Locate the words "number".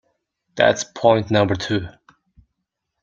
1.29-1.53